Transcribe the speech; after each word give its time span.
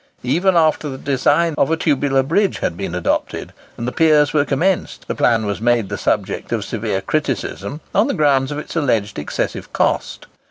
Even 0.23 0.57
after 0.57 0.89
the 0.89 0.97
design 0.97 1.53
of 1.59 1.69
a 1.69 1.77
tubular 1.77 2.23
bridge 2.23 2.57
had 2.57 2.75
been 2.75 2.95
adopted, 2.95 3.53
and 3.77 3.87
the 3.87 3.91
piers 3.91 4.33
were 4.33 4.43
commenced, 4.43 5.07
the 5.07 5.13
plan 5.13 5.45
was 5.45 5.61
made 5.61 5.89
the 5.89 5.95
subject 5.95 6.51
of 6.51 6.65
severe 6.65 7.01
criticism, 7.01 7.81
on 7.93 8.07
the 8.07 8.15
ground 8.15 8.49
of 8.49 8.57
its 8.57 8.75
alleged 8.75 9.19
excessive 9.19 9.71
cost. 9.73 10.25